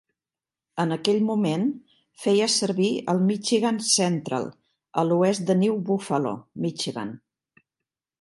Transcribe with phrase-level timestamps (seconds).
[0.83, 1.65] En aquell moment,
[2.23, 4.49] feia servir el Michigan Central,
[5.03, 6.33] a l'oest de New Buffalo,
[6.65, 7.13] Michigan.